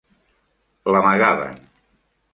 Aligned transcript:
L'amagaven. 0.95 1.55